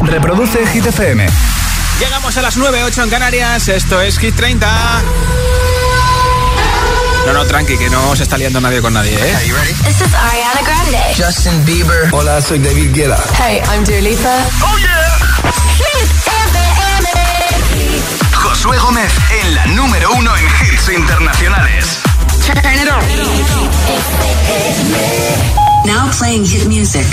Reproduce 0.00 0.66
Hit 0.66 0.86
FM. 0.86 1.26
Llegamos 1.98 2.36
a 2.36 2.42
las 2.42 2.56
9.08 2.56 3.02
en 3.04 3.10
Canarias. 3.10 3.68
Esto 3.68 4.00
es 4.00 4.18
Hit 4.18 4.34
30. 4.36 4.68
No, 7.26 7.32
no, 7.32 7.44
tranqui, 7.44 7.76
que 7.76 7.90
no 7.90 8.14
se 8.16 8.22
está 8.22 8.38
liando 8.38 8.60
nadie 8.60 8.80
con 8.80 8.94
nadie, 8.94 9.14
¿eh? 9.14 9.52
Ready? 9.52 9.72
This 9.84 10.00
is 10.00 10.14
Ariana 10.14 10.62
Grande. 10.62 10.98
Justin 11.16 11.64
Bieber. 11.64 12.08
Hola, 12.12 12.40
soy 12.40 12.58
David 12.58 12.92
Guetta. 12.94 13.18
Hey, 13.38 13.60
I'm 13.70 13.84
Dua 13.84 14.00
Lipa. 14.00 14.34
Oh 14.62 14.78
yeah. 14.78 15.18
Hit 15.76 16.08
FM. 16.26 17.08
Josué 18.32 18.78
Gómez 18.78 19.12
en 19.42 19.54
la 19.54 19.66
número 19.66 20.10
uno 20.12 20.34
en 20.36 20.46
hits 20.46 20.88
internacionales. 20.88 21.98
Turn 22.46 22.78
it 22.80 22.88
on. 22.88 23.02
Now 25.84 26.10
playing 26.18 26.44
hit 26.46 26.66
music. 26.66 27.06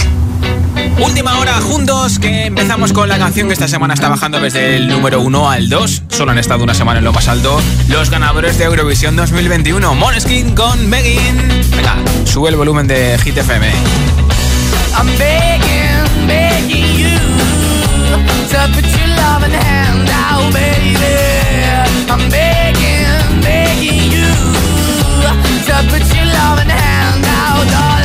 Última 0.99 1.37
hora 1.39 1.59
juntos, 1.61 2.19
que 2.19 2.45
empezamos 2.45 2.93
con 2.93 3.09
la 3.09 3.17
canción 3.17 3.47
que 3.47 3.53
esta 3.53 3.67
semana 3.67 3.93
está 3.93 4.09
bajando 4.09 4.39
desde 4.39 4.77
el 4.77 4.87
número 4.87 5.21
1 5.21 5.49
al 5.49 5.69
2. 5.69 6.03
Solo 6.09 6.31
han 6.31 6.37
estado 6.37 6.63
una 6.63 6.73
semana 6.73 6.99
en 6.99 7.05
lo 7.05 7.13
más 7.13 7.27
alto. 7.27 7.61
Los 7.87 8.09
ganadores 8.09 8.57
de 8.57 8.65
Eurovisión 8.65 9.15
2021, 9.15 9.95
Moleskine 9.95 10.53
con 10.55 10.89
Begin. 10.89 11.37
Venga, 11.71 11.95
sube 12.25 12.49
el 12.49 12.55
volumen 12.55 12.87
de 12.87 13.17
Hit 13.23 13.37
FM. 13.37 13.67
I'm 14.97 15.07
begging, 15.17 16.27
begging 16.27 16.95
you 16.97 17.17
to 18.49 18.57
put 18.73 18.85
your 18.85 19.07
love 19.17 19.43
in 19.43 19.51
hand 19.51 20.09
out, 20.09 20.53
baby. 20.53 20.95
I'm 22.09 22.29
begging, 22.29 23.41
begging 23.41 24.11
you 24.11 24.27
to 25.65 25.73
put 25.89 26.03
your 26.15 26.25
love 26.25 26.61
in 26.61 26.69
hand 26.69 27.25
out, 27.25 27.69
darling. 27.69 28.04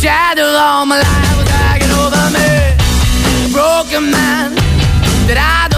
shadow 0.00 0.44
all 0.44 0.86
my 0.86 0.98
life 0.98 1.36
was 1.36 1.48
dragging 1.48 1.90
over 2.02 2.24
me. 2.30 2.50
A 3.46 3.50
broken 3.50 4.12
man 4.12 4.54
that 5.26 5.38
I 5.38 5.68
don't. 5.68 5.77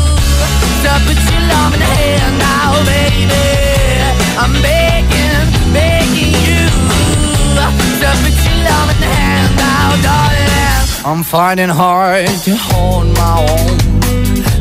to 0.83 0.93
put 1.05 1.19
your 1.29 1.43
love 1.53 1.73
in 1.75 1.79
the 1.79 1.91
hand 2.01 2.33
now, 2.39 2.71
baby. 2.89 3.47
I'm 4.41 4.53
begging, 4.65 5.45
begging 5.77 6.33
you 6.47 6.61
to 8.01 8.09
put 8.23 8.35
your 8.45 8.59
love 8.69 8.89
in 8.93 8.97
the 9.05 9.11
hand 9.17 9.51
now, 9.57 9.87
darling. 10.07 10.51
I'm 11.05 11.23
finding 11.23 11.69
hard 11.69 12.27
to 12.45 12.51
hold 12.55 13.07
my 13.21 13.33
own. 13.49 13.77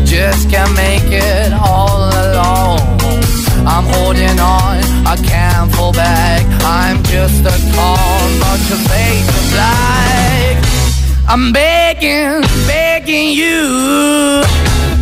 Just 0.05 0.51
can't 0.51 0.75
make 0.75 1.09
it 1.09 1.53
all 1.53 2.11
alone. 2.25 2.81
I'm 3.67 3.87
holding 3.95 4.39
on, 4.41 4.77
I 5.07 5.17
can't 5.17 5.73
fall 5.75 5.93
back. 5.93 6.45
I'm 6.65 7.03
just 7.05 7.41
a 7.45 7.57
call, 7.75 8.21
not 8.45 8.59
to 8.69 8.77
fade 8.89 9.25
to 9.35 9.43
black. 9.53 10.57
I'm 11.29 11.53
begging, 11.53 12.43
begging 12.67 13.31
you. 13.31 14.60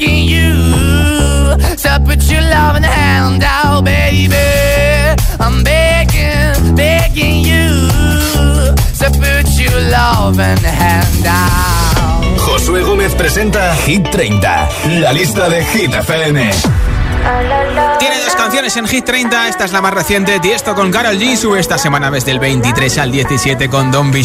you. 0.00 1.56
To 1.82 2.00
put 2.04 2.22
your 2.30 2.42
loving 2.42 2.82
hand 2.82 3.42
out, 3.44 3.84
baby. 3.84 4.36
I'm 5.40 5.62
begging, 5.62 6.74
begging 6.74 7.44
you. 7.44 7.88
To 8.98 9.10
put 9.10 9.48
your 9.58 9.80
loving 9.90 10.62
hand 10.64 11.26
out. 11.26 12.38
Josué 12.38 12.82
Gómez 12.82 13.14
presenta 13.14 13.74
Hit 13.76 14.10
30, 14.10 14.68
la 15.00 15.12
lista 15.12 15.48
de 15.48 15.64
Hit 15.64 15.94
FM. 15.94 16.50
Tiene 17.98 18.20
dos 18.20 18.34
canciones 18.36 18.76
en 18.76 18.86
Hit 18.86 19.04
30. 19.04 19.48
Esta 19.48 19.64
es 19.64 19.72
la 19.72 19.80
más 19.80 19.92
reciente. 19.92 20.40
Tiesto 20.40 20.74
con 20.74 20.90
Carol 20.90 21.18
G. 21.18 21.36
Sube 21.36 21.60
esta 21.60 21.78
semana 21.78 22.10
desde 22.10 22.30
el 22.30 22.38
23 22.38 22.98
al 22.98 23.12
17 23.12 23.68
con 23.68 23.90
Don't 23.90 24.12
Be 24.12 24.24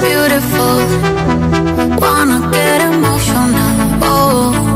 beautiful 0.00 0.76
wanna 2.00 2.38
get 2.52 2.80
emotional 2.80 4.02
oh 4.02 4.75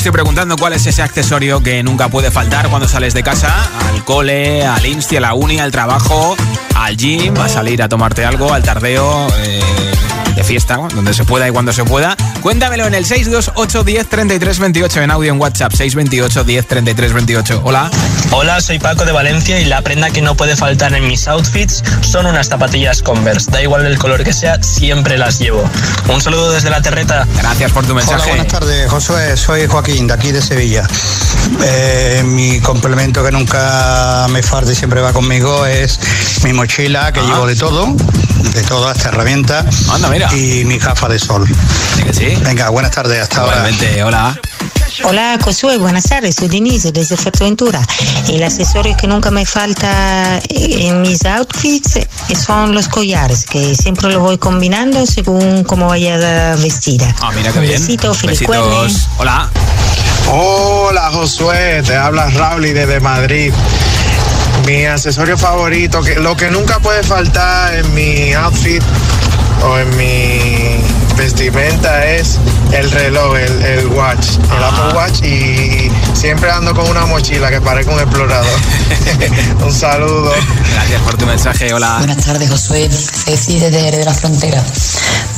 estoy 0.00 0.12
preguntando 0.12 0.56
cuál 0.56 0.72
es 0.72 0.86
ese 0.86 1.02
accesorio 1.02 1.62
que 1.62 1.82
nunca 1.82 2.08
puede 2.08 2.30
faltar 2.30 2.70
cuando 2.70 2.88
sales 2.88 3.12
de 3.12 3.22
casa, 3.22 3.54
al 3.86 4.02
cole, 4.02 4.64
al 4.64 4.86
insti, 4.86 5.16
a 5.16 5.20
la 5.20 5.34
uni, 5.34 5.60
al 5.60 5.70
trabajo, 5.70 6.36
al 6.74 6.96
gym, 6.96 7.36
a 7.36 7.50
salir 7.50 7.82
a 7.82 7.88
tomarte 7.90 8.24
algo, 8.24 8.50
al 8.50 8.62
tardeo, 8.62 9.28
eh, 9.40 9.60
de 10.40 10.44
fiesta, 10.44 10.76
donde 10.94 11.12
se 11.12 11.24
pueda 11.24 11.46
y 11.46 11.50
cuando 11.52 11.70
se 11.72 11.84
pueda. 11.84 12.16
Cuéntamelo 12.40 12.86
en 12.86 12.94
el 12.94 13.04
628 13.04 13.84
10 13.84 14.08
33 14.08 14.58
28 14.58 15.02
en 15.02 15.10
audio 15.10 15.32
en 15.32 15.38
WhatsApp 15.40 15.70
628 15.72 16.44
10 16.44 16.66
33 16.66 17.12
28. 17.12 17.60
Hola. 17.62 17.90
Hola, 18.30 18.60
soy 18.62 18.78
Paco 18.78 19.04
de 19.04 19.12
Valencia 19.12 19.60
y 19.60 19.66
la 19.66 19.82
prenda 19.82 20.08
que 20.10 20.22
no 20.22 20.34
puede 20.36 20.56
faltar 20.56 20.94
en 20.94 21.06
mis 21.06 21.28
outfits 21.28 21.82
son 22.00 22.24
unas 22.24 22.48
zapatillas 22.48 23.02
Converse. 23.02 23.50
Da 23.50 23.60
igual 23.60 23.84
el 23.84 23.98
color 23.98 24.24
que 24.24 24.32
sea, 24.32 24.62
siempre 24.62 25.18
las 25.18 25.38
llevo. 25.38 25.62
Un 26.08 26.22
saludo 26.22 26.52
desde 26.52 26.70
la 26.70 26.80
terreta. 26.80 27.26
Gracias 27.36 27.70
por 27.72 27.84
tu 27.84 27.92
Hola, 27.92 28.00
mensaje. 28.06 28.30
buenas 28.30 28.46
tardes, 28.48 28.90
Josué. 28.90 29.36
Soy 29.36 29.66
Joaquín, 29.66 30.06
de 30.06 30.14
aquí 30.14 30.32
de 30.32 30.40
Sevilla. 30.40 30.88
Eh, 31.62 32.22
mi 32.24 32.60
complemento 32.60 33.22
que 33.22 33.30
nunca 33.30 34.26
me 34.30 34.42
falta 34.42 34.72
y 34.72 34.74
siempre 34.74 35.02
va 35.02 35.12
conmigo 35.12 35.66
es 35.66 36.00
mi 36.44 36.54
mochila, 36.54 37.12
que 37.12 37.20
Ah. 37.20 37.24
llevo 37.26 37.46
de 37.46 37.56
todo, 37.56 37.94
de 38.42 38.62
todo, 38.62 38.88
hasta 38.88 39.08
herramientas. 39.08 39.88
Anda, 39.88 40.08
mira. 40.08 40.32
Y 40.34 40.64
mi 40.64 40.78
gafa 40.78 41.08
de 41.08 41.18
sol. 41.18 41.46
Sí 41.96 42.02
que 42.02 42.12
sí. 42.14 42.34
Venga, 42.42 42.68
buenas 42.70 42.92
tardes, 42.92 43.20
hasta 43.20 43.40
ahora. 43.42 43.56
Igualmente, 43.56 44.02
hola. 44.02 44.40
Hola 45.04 45.38
Josué, 45.42 45.78
buenas 45.78 46.04
tardes, 46.04 46.34
soy 46.34 46.48
Denise 46.48 46.92
desde 46.92 47.16
Fuerteventura. 47.16 47.80
El 48.28 48.42
accesorio 48.42 48.94
que 48.96 49.06
nunca 49.06 49.30
me 49.30 49.46
falta 49.46 50.40
en 50.48 51.00
mis 51.00 51.24
outfits 51.24 52.00
son 52.44 52.74
los 52.74 52.88
collares, 52.88 53.46
que 53.46 53.74
siempre 53.74 54.10
los 54.12 54.20
voy 54.20 54.36
combinando 54.36 55.06
según 55.06 55.64
cómo 55.64 55.86
vaya 55.86 56.54
vestida. 56.56 57.14
Ah, 57.22 57.30
mira 57.34 57.50
qué 57.52 57.60
bien. 57.60 57.80
besito, 57.80 58.12
feliz. 58.12 58.42
Hola. 59.16 59.48
Hola 60.32 61.10
Josué, 61.12 61.82
te 61.86 61.96
habla 61.96 62.28
Rauli 62.28 62.72
desde 62.72 63.00
Madrid. 63.00 63.52
Mi 64.70 64.86
accesorio 64.86 65.36
favorito, 65.36 66.00
que 66.00 66.14
lo 66.14 66.36
que 66.36 66.48
nunca 66.48 66.78
puede 66.78 67.02
faltar 67.02 67.74
en 67.74 67.92
mi 67.92 68.32
outfit 68.34 68.80
o 69.64 69.76
en 69.76 69.96
mi 69.96 70.80
vestimenta 71.16 72.06
es 72.06 72.38
el 72.70 72.88
reloj, 72.92 73.36
el, 73.36 73.62
el 73.64 73.86
watch, 73.88 74.36
el 74.56 74.62
Apple 74.62 74.94
Watch 74.94 75.22
y 75.24 75.79
siempre 76.20 76.50
ando 76.50 76.74
con 76.74 76.86
una 76.86 77.06
mochila 77.06 77.48
que 77.48 77.62
parezca 77.62 77.94
un 77.94 78.00
explorador. 78.00 78.60
un 79.64 79.72
saludo. 79.72 80.30
Gracias 80.74 81.00
por 81.00 81.16
tu 81.16 81.24
mensaje. 81.24 81.72
Hola. 81.72 81.96
Buenas 81.96 82.18
tardes, 82.18 82.50
Josué. 82.50 82.90
Ceci 82.90 83.58
desde 83.58 83.80
Jerez 83.80 84.00
de 84.00 84.04
la 84.04 84.12
Frontera. 84.12 84.62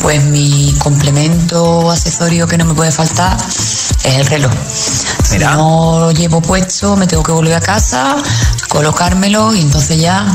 Pues 0.00 0.24
mi 0.24 0.74
complemento 0.80 1.88
accesorio 1.88 2.48
que 2.48 2.58
no 2.58 2.64
me 2.64 2.74
puede 2.74 2.90
faltar 2.90 3.36
es 3.46 3.94
el 4.04 4.26
reloj. 4.26 4.52
Si 4.66 5.34
Mira. 5.34 5.54
no 5.54 6.00
lo 6.00 6.10
llevo 6.10 6.42
puesto, 6.42 6.96
me 6.96 7.06
tengo 7.06 7.22
que 7.22 7.30
volver 7.30 7.54
a 7.54 7.60
casa, 7.60 8.16
colocármelo 8.68 9.54
y 9.54 9.60
entonces 9.60 10.00
ya 10.00 10.26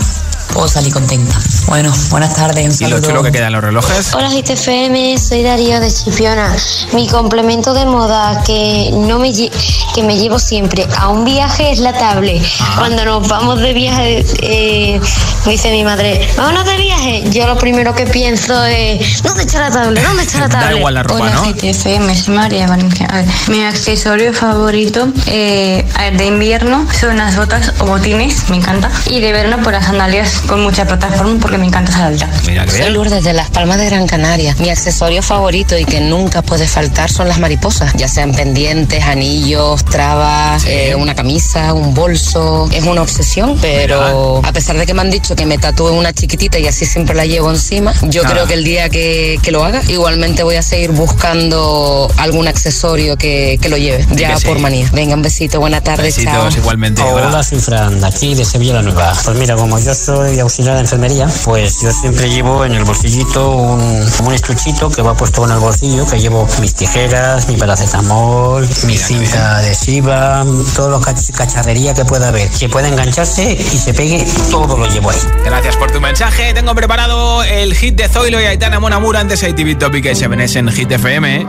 puedo 0.53 0.67
salir 0.67 0.93
contenta. 0.93 1.37
Bueno, 1.67 1.91
buenas 2.09 2.33
tardes. 2.35 2.79
Un 2.79 2.87
¿Y 2.87 2.89
lo 2.89 2.97
saludo. 2.97 3.09
chulo 3.09 3.23
que 3.23 3.31
quedan 3.31 3.53
los 3.53 3.63
relojes? 3.63 4.13
Hola 4.13 4.29
GTFM, 4.29 5.17
soy 5.17 5.43
Darío 5.43 5.79
de 5.79 5.91
Chipiona. 5.91 6.55
Mi 6.93 7.07
complemento 7.07 7.73
de 7.73 7.85
moda 7.85 8.41
que 8.45 8.89
no 8.93 9.19
me 9.19 9.29
lle- 9.31 9.51
que 9.93 10.03
me 10.03 10.17
llevo 10.17 10.39
siempre 10.39 10.87
a 10.97 11.09
un 11.09 11.25
viaje 11.25 11.71
es 11.71 11.79
la 11.79 11.93
tablet. 11.93 12.41
Cuando 12.77 13.03
nos 13.05 13.27
vamos 13.27 13.59
de 13.59 13.73
viaje, 13.73 14.25
eh, 14.41 14.99
me 15.45 15.51
dice 15.51 15.71
mi 15.71 15.83
madre, 15.83 16.27
vámonos 16.37 16.65
de 16.65 16.77
viaje. 16.77 17.23
Yo 17.31 17.47
lo 17.47 17.57
primero 17.57 17.93
que 17.93 18.05
pienso 18.05 18.63
es, 18.65 19.21
¿dónde 19.23 19.43
está 19.43 19.59
la 19.61 19.71
tablet? 19.71 20.03
¿Dónde 20.05 20.23
está 20.23 20.39
la 20.39 20.47
Da 20.47 20.59
tablet? 20.61 20.77
igual 20.79 20.93
la 20.93 21.03
ropa, 21.03 21.23
Hola 21.23 21.33
¿no? 21.35 21.43
GTFM, 21.43 22.15
soy 22.15 22.33
María 22.35 22.67
Valencia. 22.67 23.07
A 23.11 23.17
ver, 23.17 23.25
mi 23.47 23.63
accesorio 23.63 24.33
favorito 24.33 25.07
eh, 25.27 25.85
de 26.17 26.25
invierno 26.25 26.87
son 26.99 27.17
las 27.17 27.35
botas 27.35 27.73
o 27.79 27.85
botines, 27.85 28.49
me 28.49 28.57
encanta. 28.57 28.89
Y 29.07 29.19
de 29.19 29.31
verano 29.31 29.61
por 29.63 29.73
las 29.73 29.85
sandalias 29.85 30.36
con 30.47 30.61
mucha 30.63 30.85
plataforma 30.85 31.37
porque 31.41 31.57
me 31.57 31.65
encanta 31.65 31.91
saltar. 31.91 32.29
Mira 32.45 32.65
qué 32.65 32.71
Soy. 32.83 32.89
Lourdes 32.91 33.23
de 33.23 33.33
Las 33.33 33.49
Palmas 33.49 33.77
de 33.77 33.85
Gran 33.87 34.07
Canaria. 34.07 34.55
Mi 34.59 34.69
accesorio 34.69 35.21
favorito 35.21 35.77
y 35.77 35.85
que 35.85 35.99
nunca 35.99 36.41
puede 36.41 36.67
faltar 36.67 37.11
son 37.11 37.27
las 37.27 37.39
mariposas, 37.39 37.93
ya 37.95 38.07
sean 38.07 38.31
pendientes, 38.33 39.03
anillos, 39.03 39.83
trabas, 39.85 40.63
eh, 40.67 40.95
una 40.95 41.15
camisa, 41.15 41.73
un 41.73 41.93
bolso. 41.93 42.69
Es 42.71 42.83
una 42.85 43.01
obsesión, 43.01 43.57
pero 43.61 44.41
a 44.43 44.51
pesar 44.53 44.77
de 44.77 44.85
que 44.85 44.93
me 44.93 45.01
han 45.01 45.11
dicho 45.11 45.35
que 45.35 45.45
me 45.45 45.57
tatúe 45.57 45.89
una 45.91 46.13
chiquitita 46.13 46.59
y 46.59 46.67
así 46.67 46.85
siempre 46.85 47.15
la 47.15 47.25
llevo 47.25 47.49
encima, 47.51 47.93
yo 48.03 48.21
Ah. 48.25 48.29
creo 48.29 48.45
que 48.47 48.53
el 48.55 48.63
día 48.63 48.89
que, 48.89 49.39
que 49.41 49.51
lo 49.51 49.63
haga, 49.63 49.81
igualmente 49.87 50.43
voy 50.43 50.55
a 50.55 50.61
seguir 50.61 50.91
buscando 50.91 52.11
algún 52.17 52.47
accesorio 52.47 53.15
que, 53.17 53.57
que 53.61 53.69
lo 53.69 53.77
lleve, 53.77 54.05
ya 54.15 54.37
sí. 54.37 54.45
por 54.45 54.59
manía. 54.59 54.89
Venga, 54.93 55.15
un 55.15 55.21
besito, 55.21 55.59
buena 55.59 55.81
tarde, 55.81 56.11
chao. 56.11 56.23
Besitos 56.45 56.57
igualmente. 56.57 57.01
Hola, 57.01 57.27
Hola. 57.27 57.43
soy 57.43 57.59
Fran, 57.59 57.99
de 58.01 58.07
aquí 58.07 58.35
de 58.35 58.43
Sevilla 58.45 58.73
la 58.75 58.81
Nueva. 58.81 59.13
Pues 59.23 59.37
mira, 59.37 59.55
como 59.55 59.77
yo 59.79 59.93
soy 59.93 60.26
auxiliar 60.39 60.75
de 60.75 60.81
enfermería, 60.81 61.27
pues 61.45 61.81
yo 61.81 61.91
siempre 61.91 62.29
llevo 62.29 62.65
en 62.65 62.73
el 62.73 62.83
bolsillito 62.83 63.49
un, 63.51 63.81
un 64.25 64.33
estuchito 64.33 64.89
que 64.89 65.01
va 65.01 65.13
puesto 65.15 65.45
en 65.45 65.51
el 65.51 65.59
bolsillo, 65.59 66.05
que 66.05 66.19
llevo 66.19 66.47
mis 66.61 66.73
tijeras, 66.75 67.47
mi 67.47 67.55
paracetamol, 67.57 68.67
mi 68.85 68.97
cinta 68.97 69.57
adhesiva, 69.57 70.45
todo 70.75 70.89
lo 70.89 71.01
cach- 71.01 71.31
cacharrería 71.33 71.93
que 71.93 72.05
pueda 72.05 72.27
haber, 72.29 72.49
que 72.49 72.69
pueda 72.69 72.87
engancharse 72.87 73.53
y 73.53 73.77
se 73.77 73.93
pegue, 73.93 74.25
todo 74.51 74.77
lo 74.77 74.85
llevo 74.87 75.09
ahí. 75.09 75.17
Gracias 75.45 75.75
por 75.77 75.91
tu 75.91 75.99
mensaje. 76.01 76.53
Tengo 76.53 76.73
preparado 76.75 77.43
el 77.43 77.73
hit 77.75 77.95
de 77.95 78.07
Zoilo 78.09 78.39
y 78.41 78.45
Aitana 78.45 78.79
Monamura 78.79 79.19
antes 79.19 79.43
ATV 79.43 79.77
Topic 79.77 80.05
y 80.05 80.15
7 80.15 80.59
en 80.59 80.67
Hit 80.71 80.91
FM. 80.91 81.47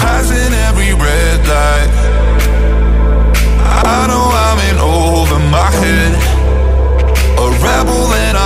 Passing 0.00 0.54
every 0.68 0.92
red 0.92 1.46
light. 1.46 1.90
I 3.82 4.06
know 4.06 4.30
I'm 4.30 4.58
in 4.70 4.78
over 4.78 5.38
my 5.50 5.70
head. 5.70 6.12
A 7.38 7.42
rebel 7.42 8.08
that 8.08 8.09
I 8.09 8.09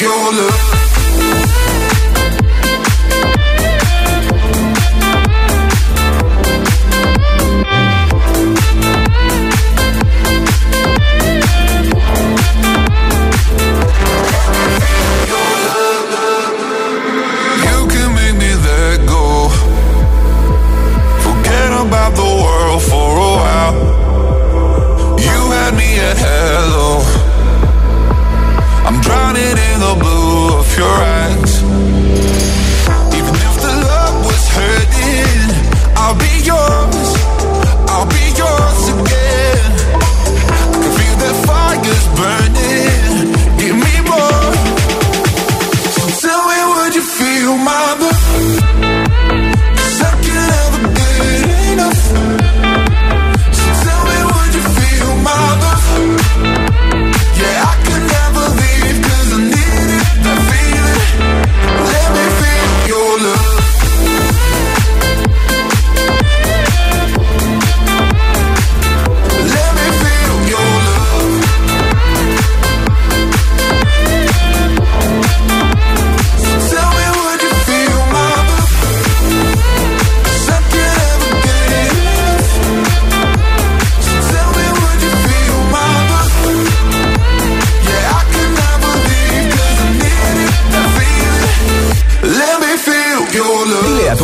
Your 0.00 0.10
love. 0.10 0.85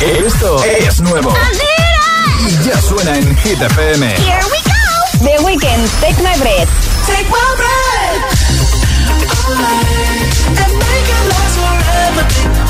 Esto 0.00 0.62
es 0.64 1.00
nuevo. 1.00 1.32
Y 2.46 2.64
ya 2.64 2.80
suena 2.80 3.16
en 3.16 3.36
Hit 3.38 3.60
FM. 3.60 4.06
Here 4.16 4.40
we 4.50 4.58
go. 4.62 4.72
The 5.24 5.42
Weekend, 5.44 5.88
Take 6.00 6.22
My 6.22 6.36
Breath. 6.38 6.68
Take 7.06 7.28
my 7.30 7.54
breath 7.56 8.22
And 10.48 10.72
make 10.74 11.08
it 11.08 11.24
last 11.30 11.56
forever 11.56 12.24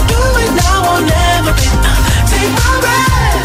Do 0.09 0.21
it 0.45 0.53
now 0.61 0.93
or 0.93 1.01
never 1.01 1.53
Take 2.29 2.53
my 2.53 2.81
breath 2.85 3.43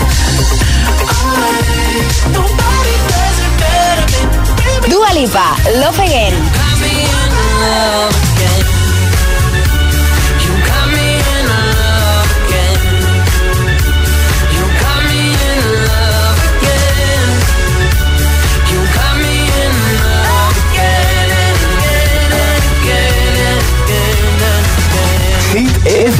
Nobody 2.33 2.95
does 3.07 3.37
it 3.39 3.53
better 3.61 4.89
Dua 4.89 5.09
Lipa, 5.13 5.47
Love 5.79 5.99
Again. 5.99 6.33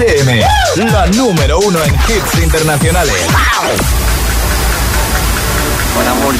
La 0.02 1.06
número 1.16 1.60
uno 1.60 1.78
en 1.84 1.94
hits 1.94 2.42
internacionales. 2.42 3.14
Buen 5.94 6.08
amor, 6.08 6.34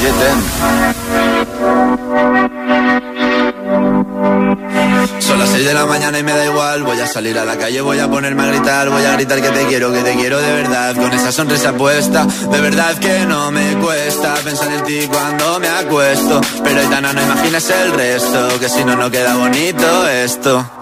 Son 5.20 5.38
las 5.38 5.48
6 5.50 5.64
de 5.64 5.74
la 5.74 5.86
mañana 5.86 6.18
y 6.18 6.24
me 6.24 6.32
da 6.32 6.44
igual. 6.44 6.82
Voy 6.82 6.98
a 6.98 7.06
salir 7.06 7.38
a 7.38 7.44
la 7.44 7.56
calle, 7.56 7.80
voy 7.82 8.00
a 8.00 8.10
ponerme 8.10 8.42
a 8.42 8.46
gritar. 8.46 8.90
Voy 8.90 9.04
a 9.04 9.12
gritar 9.12 9.40
que 9.40 9.50
te 9.50 9.66
quiero, 9.66 9.92
que 9.92 10.02
te 10.02 10.16
quiero 10.16 10.40
de 10.40 10.52
verdad. 10.54 10.96
Con 10.96 11.12
esa 11.12 11.30
sonrisa 11.30 11.72
puesta, 11.72 12.24
de 12.24 12.60
verdad 12.60 12.98
que 12.98 13.26
no 13.26 13.52
me 13.52 13.76
cuesta 13.76 14.34
pensar 14.42 14.72
en 14.72 14.82
ti 14.82 15.06
cuando 15.06 15.60
me 15.60 15.68
acuesto. 15.68 16.40
Pero 16.64 16.80
Aitana, 16.80 17.12
no 17.12 17.22
imaginas 17.22 17.70
el 17.70 17.92
resto, 17.92 18.58
que 18.58 18.68
si 18.68 18.84
no, 18.84 18.96
no 18.96 19.08
queda 19.08 19.36
bonito 19.36 20.08
esto. 20.08 20.81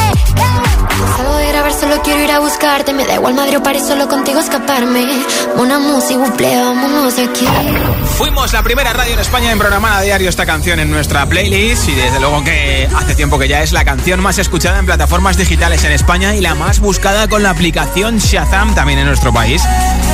Fuimos 8.17 8.53
la 8.53 8.63
primera 8.63 8.93
radio 8.93 9.13
en 9.13 9.19
España 9.19 9.51
en 9.51 9.59
programar 9.59 9.93
a 9.93 10.01
diario 10.01 10.29
esta 10.29 10.45
canción 10.45 10.79
en 10.79 10.91
nuestra 10.91 11.25
playlist. 11.25 11.89
Y 11.89 11.93
desde 11.93 12.19
luego 12.19 12.43
que 12.43 12.87
hace 12.95 13.15
tiempo 13.15 13.39
que 13.39 13.47
ya 13.47 13.61
es 13.61 13.71
la 13.71 13.83
canción 13.85 14.21
más 14.21 14.37
escuchada 14.37 14.79
en 14.79 14.85
plataformas 14.85 15.37
digitales 15.37 15.83
en 15.83 15.91
España 15.91 16.35
y 16.35 16.41
la 16.41 16.55
más 16.55 16.79
buscada 16.79 17.27
con 17.27 17.43
la 17.43 17.49
aplicación 17.51 18.19
Shazam 18.19 18.75
también 18.75 18.99
en 18.99 19.07
nuestro 19.07 19.33
país. 19.33 19.61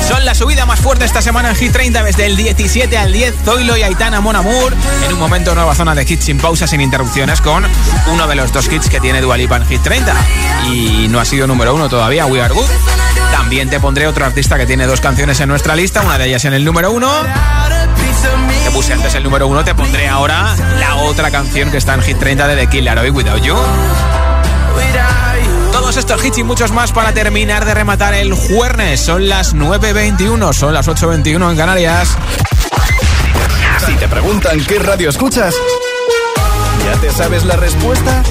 Son 0.08 0.24
la 0.24 0.34
subida 0.34 0.64
más 0.64 0.80
fuerte 0.80 1.04
esta 1.04 1.20
semana 1.20 1.50
en 1.50 1.56
Hit 1.56 1.72
30 1.72 2.02
desde 2.02 2.26
el 2.26 2.36
17 2.36 2.96
al 2.96 3.12
10. 3.12 3.34
Zoilo 3.44 3.76
y 3.76 3.82
Aitana 3.82 4.20
Mon 4.22 4.34
Amour. 4.34 4.74
En 5.04 5.12
un 5.12 5.18
momento, 5.18 5.54
nueva 5.54 5.74
zona 5.74 5.94
de 5.94 6.02
hits 6.02 6.24
sin 6.24 6.38
pausa, 6.38 6.66
sin 6.66 6.80
interrupciones, 6.80 7.42
con 7.42 7.66
uno 8.10 8.26
de 8.26 8.34
los 8.34 8.50
dos 8.50 8.72
hits 8.72 8.88
que 8.88 9.00
tiene 9.00 9.20
Dualipa 9.20 9.56
en 9.56 9.66
Hit 9.66 9.82
30. 9.82 10.14
Y 10.72 11.08
no 11.08 11.20
ha 11.20 11.26
sido 11.26 11.46
número 11.46 11.74
uno 11.74 11.90
todavía, 11.90 12.24
We 12.24 12.40
Are 12.40 12.52
Good. 12.54 12.70
También 13.32 13.68
te 13.68 13.80
pondré 13.80 14.06
otro 14.06 14.24
artista 14.24 14.56
que 14.56 14.64
tiene 14.64 14.86
dos 14.86 15.00
canciones 15.02 15.40
en 15.40 15.48
nuestra 15.50 15.76
lista, 15.76 16.00
una 16.00 16.16
de 16.16 16.26
ellas 16.26 16.44
en 16.46 16.54
el 16.54 16.64
número 16.64 16.90
uno. 16.90 17.10
Te 18.64 18.70
puse 18.70 18.94
antes 18.94 19.14
el 19.14 19.22
número 19.22 19.46
uno, 19.46 19.62
te 19.62 19.74
pondré 19.74 20.08
ahora 20.08 20.56
la 20.78 20.96
otra 20.96 21.30
canción 21.30 21.70
que 21.70 21.76
está 21.76 21.94
en 21.94 22.02
Hit 22.02 22.18
30 22.18 22.48
de 22.48 22.56
The 22.56 22.66
Killer, 22.68 22.98
Hoy 22.98 23.10
Without 23.10 23.42
You. 23.42 23.56
Todos 25.78 25.96
estos 25.96 26.24
hits 26.24 26.38
y 26.38 26.42
muchos 26.42 26.72
más 26.72 26.90
para 26.90 27.14
terminar 27.14 27.64
de 27.64 27.72
rematar 27.72 28.12
el 28.12 28.34
jueves. 28.34 29.00
Son 29.00 29.28
las 29.28 29.54
9.21, 29.54 30.52
son 30.52 30.74
las 30.74 30.88
8.21 30.88 31.52
en 31.52 31.56
Canarias. 31.56 32.16
Si 33.86 33.94
te 33.94 34.08
preguntan 34.08 34.58
qué 34.64 34.80
radio 34.80 35.08
escuchas, 35.08 35.54
¿ya 36.84 37.00
te 37.00 37.12
sabes 37.12 37.44
la 37.44 37.54
respuesta? 37.54 38.24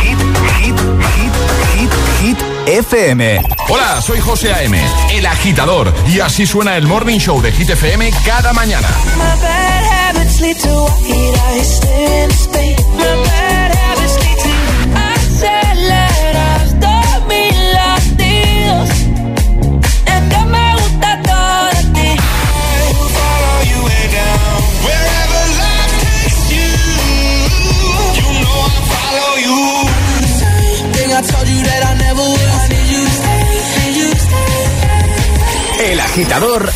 Hit, 0.00 0.18
hit, 0.60 0.76
hit, 1.16 1.32
hit, 1.74 1.90
hit 2.20 2.38
FM. 2.68 3.42
Hola, 3.68 4.00
soy 4.00 4.20
José 4.20 4.52
A.M., 4.52 4.80
el 5.10 5.26
agitador, 5.26 5.92
y 6.06 6.20
así 6.20 6.46
suena 6.46 6.76
el 6.76 6.86
Morning 6.86 7.18
Show 7.18 7.42
de 7.42 7.50
Hit 7.50 7.70
FM 7.70 8.12
cada 8.24 8.52
mañana. 8.52 8.88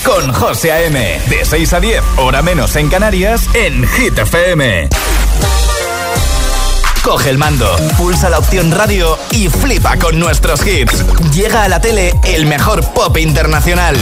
Con 0.04 0.32
José 0.32 0.72
A.M. 0.72 1.20
De 1.28 1.44
6 1.44 1.72
a 1.74 1.80
10, 1.80 2.02
hora 2.16 2.42
menos 2.42 2.74
en 2.76 2.88
Canarias, 2.88 3.48
en 3.54 3.86
Hit 3.86 4.18
FM. 4.18 4.88
Coge 7.02 7.30
el 7.30 7.38
mando, 7.38 7.76
pulsa 7.96 8.28
la 8.28 8.38
opción 8.38 8.72
radio 8.72 9.16
y 9.30 9.48
flipa 9.48 9.96
con 9.98 10.18
nuestros 10.18 10.66
hits. 10.66 11.04
Llega 11.32 11.62
a 11.62 11.68
la 11.68 11.80
tele 11.80 12.12
el 12.24 12.46
mejor 12.46 12.84
pop 12.92 13.16
internacional. 13.18 13.96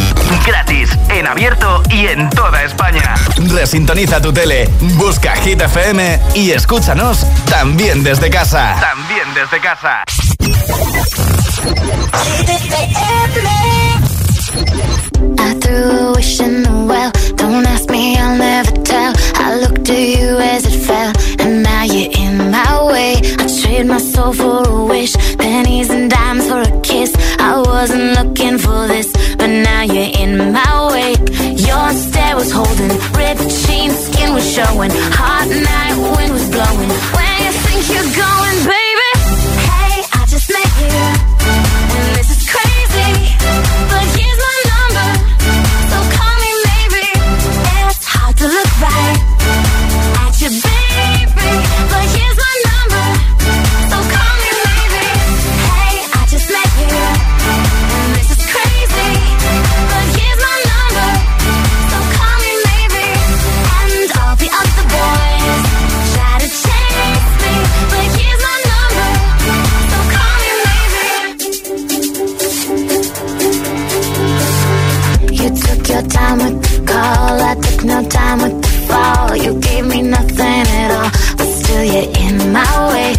Gratis, 0.46 0.90
en 1.10 1.26
abierto 1.26 1.82
y 1.90 2.06
en 2.06 2.30
toda 2.30 2.62
España. 2.62 3.14
Resintoniza 3.36 4.22
tu 4.22 4.32
tele, 4.32 4.70
busca 4.96 5.36
Hit 5.36 5.60
FM 5.60 6.20
y 6.34 6.52
escúchanos 6.52 7.26
también 7.50 8.02
desde 8.02 8.30
casa. 8.30 8.76
También 8.80 9.34
desde 9.34 9.60
casa. 9.60 10.04
I 15.46 15.52
threw 15.62 15.84
a 16.06 16.12
wish 16.16 16.40
in 16.40 16.62
the 16.62 16.74
well. 16.90 17.12
Don't 17.36 17.66
ask 17.66 17.90
me, 17.90 18.16
I'll 18.16 18.38
never 18.38 18.72
tell. 18.92 19.12
I 19.44 19.46
looked 19.62 19.84
to 19.90 19.98
you 20.12 20.38
as 20.52 20.62
it 20.70 20.78
fell, 20.88 21.12
and 21.42 21.62
now 21.62 21.82
you're 21.84 22.12
in 22.24 22.50
my 22.50 22.72
way. 22.92 23.12
I 23.42 23.44
trade 23.60 23.86
my 23.86 23.98
soul 23.98 24.32
for 24.32 24.58
a 24.66 24.84
wish, 24.86 25.14
pennies 25.36 25.90
and 25.90 26.10
dimes 26.10 26.46
for 26.48 26.60
a 26.70 26.80
kiss. 26.80 27.12
I 27.38 27.52
wasn't 27.58 28.08
looking 28.18 28.56
for 28.58 28.80
this, 28.88 29.08
but 29.38 29.50
now 29.68 29.82
you're 29.82 30.12
in 30.22 30.52
my 30.58 30.74
way. 30.92 31.10
Your 31.68 31.86
stare 32.04 32.36
was 32.36 32.50
holding, 32.50 32.94
ripped 33.18 33.48
jeans, 33.62 33.96
skin 34.06 34.32
was 34.32 34.46
showing. 34.56 34.92
Hot 35.20 35.48
night, 35.68 35.96
wind 36.16 36.32
was 36.32 36.48
blowing. 36.54 36.90
Where 37.16 37.36
you 37.44 37.52
think 37.64 37.82
you're 37.92 38.12
going? 38.24 38.73
No 77.94 78.08
time 78.08 78.38
with 78.42 78.60
the 78.60 78.68
fall. 78.88 79.36
You 79.36 79.60
gave 79.60 79.86
me 79.86 80.02
nothing 80.02 80.64
at 80.82 80.90
all, 80.98 81.10
but 81.38 81.46
still 81.46 81.84
you're 81.84 82.10
in 82.26 82.52
my 82.52 82.72
way. 82.90 83.14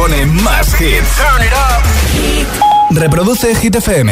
pone 0.00 0.24
más 0.26 0.72
hits. 0.80 1.16
Turn 1.16 1.42
it 1.42 1.52
up. 1.52 1.82
Reproduce 2.90 3.54
Hit 3.60 3.74
FM. 3.74 4.08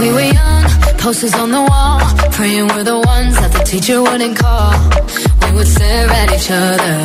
We 0.00 0.12
were 0.12 0.20
young, 0.20 0.64
posters 0.98 1.34
on 1.34 1.50
the 1.50 1.62
wall, 1.70 2.00
praying 2.30 2.68
we're 2.68 2.84
the 2.84 3.00
ones 3.14 3.34
that 3.40 3.52
the 3.52 3.64
teacher 3.64 4.00
wouldn't 4.02 4.36
call. 4.38 4.72
We 5.42 5.56
would 5.56 5.66
stare 5.66 6.08
at 6.08 6.28
each 6.36 6.50
other, 6.50 6.98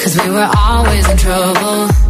cause 0.00 0.18
we 0.20 0.30
were 0.30 0.50
always 0.56 1.08
in 1.08 1.16
trouble. 1.16 2.09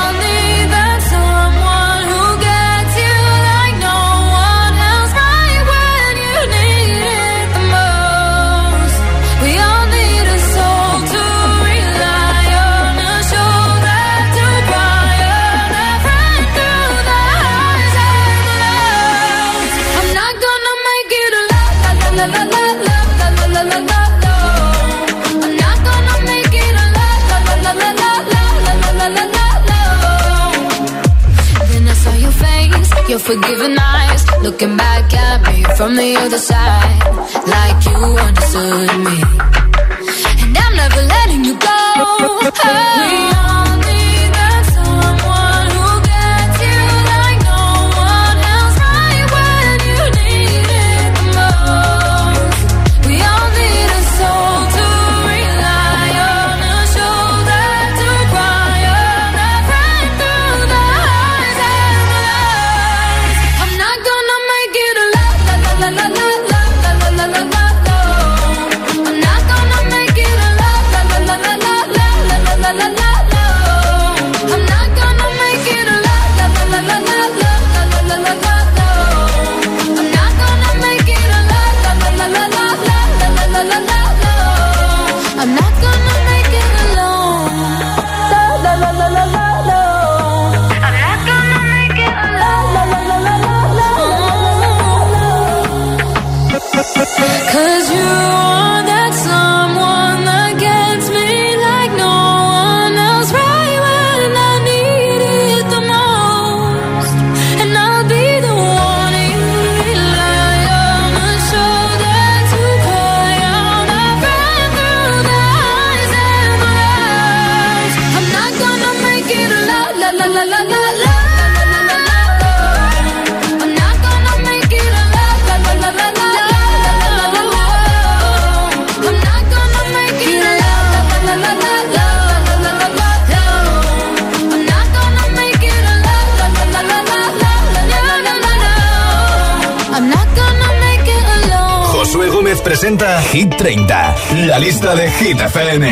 presenta 142.81 143.21
Hit 143.31 143.55
30, 143.57 144.15
la 144.47 144.57
lista 144.57 144.95
de 144.95 145.07
Hit 145.07 145.39
FM. 145.39 145.85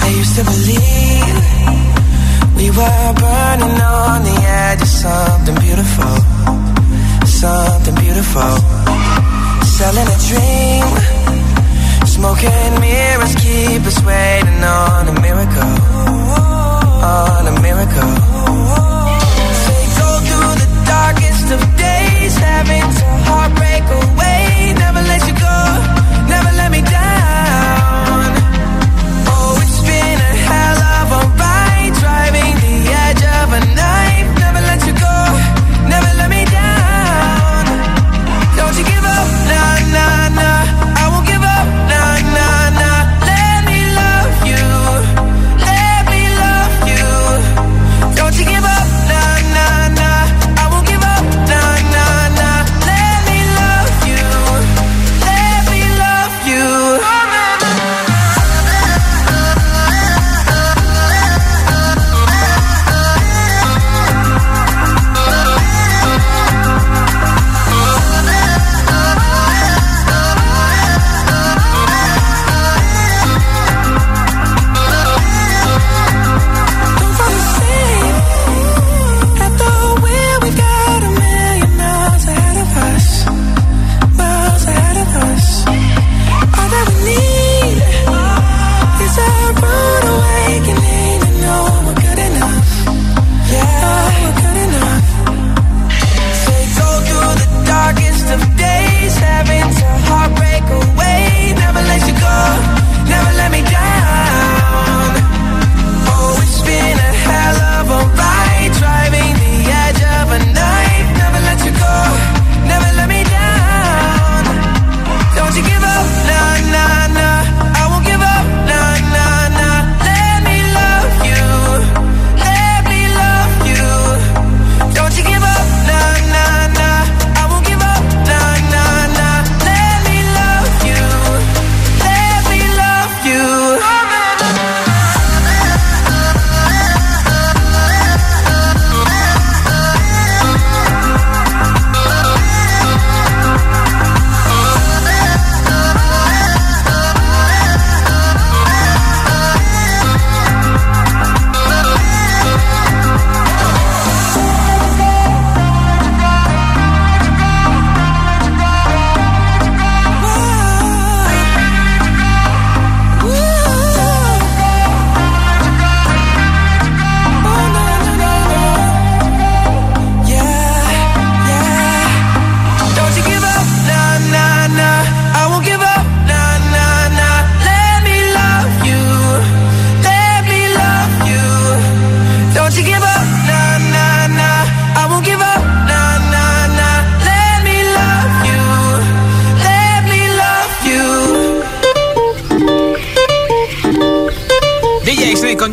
I 0.00 0.08
used 0.18 0.34
to 0.36 0.44
believe 0.44 1.42
we 2.56 2.70
were 2.70 3.12
burning 3.20 3.78
on 3.82 4.22
the 4.24 4.36
edge 4.46 4.80
of 4.80 4.88
something 4.88 5.56
beautiful, 5.56 6.16
something 7.26 7.96
beautiful. 7.96 8.56
Selling 9.76 10.08
a 10.08 10.18
dream, 10.30 10.86
smoking 12.06 12.80
mirrors. 12.80 13.13
America. 17.84 18.23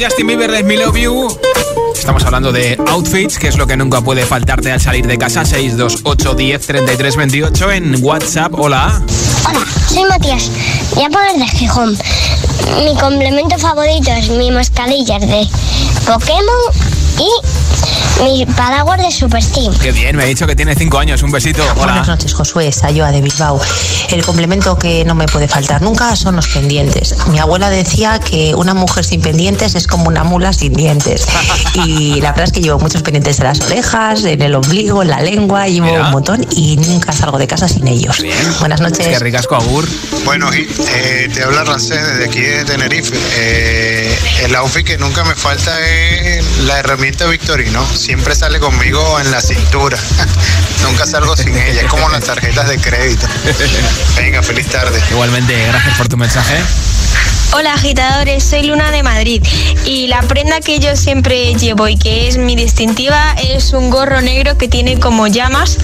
Justin 0.01 0.25
Bieber, 0.25 0.63
Me 0.63 0.77
Love 0.77 0.97
You. 0.97 1.27
Estamos 1.93 2.23
hablando 2.25 2.51
de 2.51 2.75
outfits, 2.87 3.37
que 3.37 3.49
es 3.49 3.57
lo 3.57 3.67
que 3.67 3.77
nunca 3.77 4.01
puede 4.01 4.25
faltarte 4.25 4.71
al 4.71 4.81
salir 4.81 5.05
de 5.05 5.15
casa. 5.19 5.45
628 5.45 6.33
10 6.33 6.65
33 6.65 7.15
28 7.17 7.71
en 7.71 8.03
WhatsApp. 8.03 8.51
Hola. 8.57 8.99
Hola, 9.47 9.63
soy 9.87 10.05
Matías. 10.05 10.49
Voy 10.95 11.03
a 11.03 11.09
poner 11.09 11.35
de 11.37 11.47
Gijón. 11.47 11.95
Mi 12.83 12.95
complemento 12.99 13.59
favorito 13.59 14.09
es 14.11 14.29
mi 14.29 14.49
mascarilla 14.49 15.19
de 15.19 15.47
Pokémon 16.07 16.45
y 17.19 17.29
mi 18.21 18.45
paraguas 18.45 18.99
de 18.99 19.11
Super 19.11 19.41
Steam. 19.41 19.73
Qué 19.79 19.91
bien, 19.91 20.15
me 20.15 20.23
ha 20.23 20.25
dicho 20.25 20.45
que 20.45 20.55
tiene 20.55 20.75
5 20.75 20.97
años. 20.99 21.23
Un 21.23 21.31
besito. 21.31 21.63
Hola. 21.63 21.75
Buenas 21.75 22.07
noches, 22.07 22.33
Josué, 22.33 22.71
Sayoa 22.71 23.11
de 23.11 23.21
Bilbao. 23.21 23.59
El 24.09 24.23
complemento 24.23 24.77
que 24.77 25.03
no 25.05 25.15
me 25.15 25.25
puede 25.25 25.47
faltar 25.47 25.81
nunca 25.81 26.15
son 26.15 26.35
los 26.35 26.47
pendientes. 26.47 27.15
Mi 27.27 27.39
abuela 27.39 27.69
decía 27.69 28.19
que 28.19 28.53
una 28.55 28.73
mujer 28.73 29.05
sin 29.05 29.21
pendientes 29.21 29.75
es 29.75 29.87
como 29.87 30.07
una 30.07 30.23
mula 30.23 30.53
sin 30.53 30.73
dientes. 30.73 31.27
Y 31.73 32.19
la 32.19 32.31
verdad 32.31 32.45
es 32.45 32.51
que 32.51 32.61
llevo 32.61 32.79
muchos 32.79 33.01
pendientes 33.01 33.39
en 33.39 33.45
las 33.45 33.61
orejas, 33.61 34.25
en 34.25 34.41
el 34.41 34.53
ombligo, 34.55 35.01
en 35.01 35.07
la 35.07 35.21
lengua, 35.21 35.67
llevo 35.67 35.87
Mira. 35.87 36.05
un 36.07 36.11
montón 36.11 36.45
y 36.51 36.75
nunca 36.75 37.13
salgo 37.13 37.37
de 37.37 37.47
casa 37.47 37.67
sin 37.67 37.87
ellos. 37.87 38.21
Buenas 38.59 38.81
noches. 38.81 39.07
Qué 39.07 39.19
ricasco, 39.19 39.55
Agur. 39.55 39.87
Bueno, 40.25 40.49
eh, 40.53 41.29
te 41.33 41.43
habla 41.43 41.63
Rancés 41.63 42.05
desde 42.05 42.25
aquí 42.25 42.41
de 42.41 42.65
Tenerife. 42.65 43.17
Eh, 43.35 44.19
el 44.43 44.55
outfit 44.55 44.85
que 44.85 44.97
nunca 44.97 45.23
me 45.23 45.33
falta 45.33 45.79
es 45.87 46.45
la 46.65 46.79
herramienta 46.79 47.25
Victorino. 47.27 47.81
Siempre 48.11 48.35
sale 48.35 48.59
conmigo 48.59 49.21
en 49.21 49.31
la 49.31 49.39
cintura. 49.39 49.97
nunca 50.83 51.05
salgo 51.05 51.37
sin 51.37 51.55
ella. 51.55 51.83
Es 51.83 51.87
como 51.87 52.09
las 52.09 52.25
tarjetas 52.25 52.67
de 52.67 52.77
crédito. 52.77 53.25
Venga, 54.17 54.43
feliz 54.43 54.67
tarde. 54.67 55.01
Igualmente, 55.11 55.55
gracias 55.67 55.97
por 55.97 56.09
tu 56.09 56.17
mensaje. 56.17 56.57
Hola 57.53 57.73
agitadores, 57.73 58.43
soy 58.43 58.63
Luna 58.63 58.91
de 58.91 59.03
Madrid 59.03 59.41
y 59.85 60.07
la 60.07 60.21
prenda 60.23 60.59
que 60.59 60.79
yo 60.79 60.97
siempre 60.97 61.53
llevo 61.55 61.87
y 61.87 61.97
que 61.97 62.27
es 62.27 62.37
mi 62.37 62.55
distintiva 62.55 63.33
es 63.41 63.71
un 63.71 63.89
gorro 63.89 64.21
negro 64.21 64.57
que 64.57 64.67
tiene 64.67 64.99
como 64.99 65.27
llamas, 65.27 65.77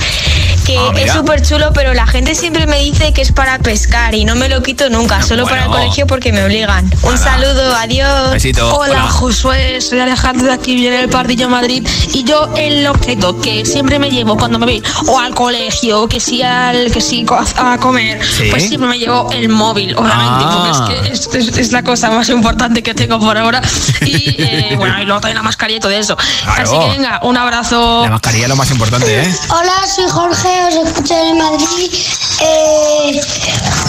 que 0.67 0.77
Ah, 0.77 0.91
es 0.97 1.13
súper 1.13 1.41
chulo, 1.41 1.71
pero 1.73 1.93
la 1.93 2.05
gente 2.05 2.35
siempre 2.35 2.67
me 2.67 2.77
dice 2.79 3.13
que 3.13 3.21
es 3.21 3.31
para 3.31 3.57
pescar 3.59 4.13
y 4.13 4.25
no 4.25 4.35
me 4.35 4.49
lo 4.49 4.61
quito 4.61 4.89
nunca, 4.89 5.21
solo 5.23 5.45
para 5.45 5.63
el 5.63 5.69
colegio 5.69 6.05
porque 6.05 6.33
me 6.33 6.43
obligan. 6.43 6.91
Un 7.03 7.17
saludo, 7.17 7.73
adiós. 7.75 8.31
Besito. 8.31 8.75
Hola, 8.75 8.91
Hola. 8.91 9.01
Josué, 9.09 9.79
soy 9.79 10.01
Alejandro 10.01 10.47
de 10.47 10.53
aquí, 10.53 10.75
viene 10.75 10.99
el 10.99 11.09
Pardillo 11.09 11.47
Madrid. 11.49 11.87
Y 12.13 12.25
yo 12.25 12.49
el 12.57 12.85
objeto 12.87 13.39
que 13.39 13.65
siempre 13.65 13.97
me 13.97 14.09
llevo 14.11 14.35
cuando 14.37 14.59
me 14.59 14.65
voy 14.65 14.83
o 15.07 15.17
al 15.19 15.33
colegio, 15.33 16.07
que 16.09 16.19
sí 16.19 16.41
al 16.43 16.91
que 16.91 16.99
sí 16.99 17.25
a 17.55 17.77
comer, 17.77 18.19
Sí. 18.25 18.47
pues 18.49 18.67
siempre 18.67 18.89
me 18.89 18.99
llevo 18.99 19.31
el 19.31 19.47
móvil, 19.47 19.95
obviamente, 19.95 20.43
Ah. 20.45 20.83
porque 20.85 21.11
es 21.13 21.27
que 21.29 21.37
es, 21.39 21.47
es- 21.47 21.57
es 21.57 21.71
la 21.71 21.83
cosa 21.83 22.09
más 22.11 22.27
importante 22.29 22.83
que 22.83 22.93
tengo 22.93 23.19
por 23.19 23.37
ahora. 23.37 23.61
Y 24.01 24.35
eh, 24.41 24.73
bueno, 24.77 25.01
y 25.01 25.05
luego 25.05 25.21
también 25.21 25.37
la 25.37 25.43
mascarilla 25.43 25.77
y 25.77 25.81
todo 25.81 25.91
eso. 25.91 26.17
Claro. 26.43 26.63
Así 26.63 26.77
que 26.79 26.97
venga, 26.97 27.19
un 27.23 27.37
abrazo. 27.37 28.01
La 28.03 28.09
mascarilla 28.11 28.43
es 28.43 28.49
lo 28.49 28.55
más 28.57 28.69
importante, 28.71 29.21
¿eh? 29.23 29.35
Hola, 29.49 29.73
soy 29.87 30.09
Jorge, 30.09 30.49
os 30.67 30.75
escucho 30.87 31.15
de 31.15 31.33
Madrid. 31.33 31.91
eh, 32.39 33.21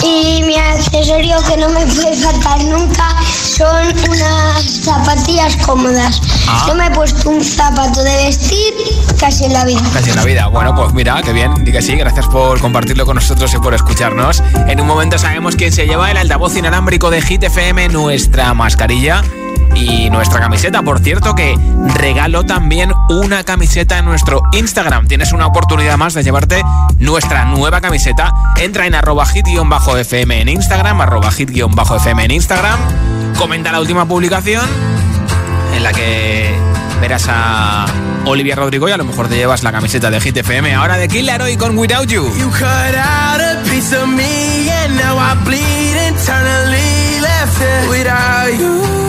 y 0.01 0.41
mi 0.43 0.55
accesorio 0.57 1.37
que 1.47 1.57
no 1.57 1.69
me 1.69 1.85
puede 1.85 2.15
faltar 2.15 2.59
nunca 2.63 3.15
son 3.57 3.87
unas 4.09 4.63
zapatillas 4.83 5.55
cómodas. 5.57 6.21
Ah. 6.47 6.65
No 6.67 6.75
me 6.75 6.87
he 6.87 6.91
puesto 6.91 7.29
un 7.29 7.43
zapato 7.43 8.01
de 8.03 8.15
vestir 8.25 8.73
casi 9.19 9.45
en 9.45 9.53
la 9.53 9.65
vida. 9.65 9.81
Casi 9.93 10.09
en 10.09 10.15
la 10.15 10.23
vida. 10.23 10.47
Bueno, 10.47 10.73
pues 10.75 10.93
mira, 10.93 11.21
qué 11.23 11.33
bien. 11.33 11.53
Di 11.63 11.71
que 11.71 11.81
sí, 11.81 11.95
gracias 11.95 12.27
por 12.27 12.59
compartirlo 12.59 13.05
con 13.05 13.15
nosotros 13.15 13.53
y 13.53 13.59
por 13.59 13.73
escucharnos. 13.73 14.41
En 14.67 14.79
un 14.81 14.87
momento 14.87 15.17
sabemos 15.19 15.55
quién 15.55 15.71
se 15.71 15.85
lleva 15.85 16.09
el 16.09 16.17
altavoz 16.17 16.55
inalámbrico 16.55 17.09
de 17.11 17.21
Hit 17.21 17.43
FM, 17.43 17.89
nuestra 17.89 18.53
mascarilla 18.53 19.21
y 19.75 20.09
nuestra 20.09 20.39
camiseta. 20.39 20.81
Por 20.81 20.99
cierto, 20.99 21.35
que 21.35 21.57
regalo 21.95 22.45
también 22.45 22.93
una 23.09 23.43
camiseta 23.43 23.97
en 23.97 24.05
nuestro 24.05 24.41
Instagram. 24.53 25.07
Tienes 25.07 25.33
una 25.33 25.47
oportunidad 25.47 25.97
más 25.97 26.13
de 26.13 26.23
llevarte 26.23 26.63
nuestra 26.97 27.45
nueva 27.45 27.81
camiseta. 27.81 28.31
Entra 28.57 28.85
en 28.85 28.95
arroba 28.95 29.25
hit-fm 29.25 30.41
en 30.41 30.49
Instagram, 30.49 31.01
arroba 31.01 31.31
hit-fm 31.31 32.25
en 32.25 32.31
Instagram. 32.31 32.79
Comenta 33.37 33.71
la 33.71 33.79
última 33.79 34.07
publicación 34.07 34.65
en 35.75 35.83
la 35.83 35.93
que 35.93 36.53
verás 36.99 37.27
a 37.29 37.85
Olivia 38.25 38.55
Rodrigo 38.55 38.89
y 38.89 38.91
a 38.91 38.97
lo 38.97 39.05
mejor 39.05 39.27
te 39.29 39.35
llevas 39.35 39.63
la 39.63 39.71
camiseta 39.71 40.09
de 40.09 40.19
Hit 40.19 40.37
FM. 40.37 40.73
Ahora 40.73 40.97
de 40.97 41.07
Killer 41.07 41.41
Hoy 41.41 41.55
con 41.57 41.77
Without 41.77 42.07
You. 42.07 42.23
You 42.37 42.49
out 42.49 43.41
of 43.41 43.69
I 45.21 45.35
without 47.89 48.59
you, 48.59 49.08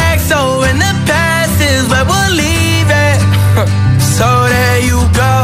So 0.29 0.63
in 0.69 0.77
the 0.77 0.93
past 1.09 1.57
is 1.61 1.83
where 1.91 2.05
we'll 2.05 2.33
leave 2.35 2.89
it. 3.07 3.19
so 4.17 4.27
there 4.55 4.79
you 4.89 4.99
go. 5.13 5.35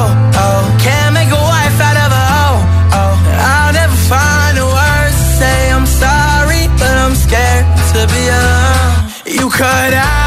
Oh, 0.44 0.62
can't 0.86 1.14
make 1.14 1.30
a 1.30 1.44
wife 1.54 1.78
out 1.88 1.98
of 2.06 2.10
a 2.22 2.26
hoe. 2.34 2.62
Oh, 3.00 3.16
I'll 3.52 3.74
never 3.74 3.98
find 4.12 4.58
the 4.58 4.68
words 4.78 5.16
to 5.22 5.28
say 5.42 5.58
I'm 5.72 5.88
sorry, 6.04 6.64
but 6.82 6.96
I'm 7.04 7.16
scared 7.16 7.66
to 7.94 8.02
be 8.14 8.24
alone. 8.40 9.40
You 9.40 9.50
cut 9.50 9.94
out 9.94 10.27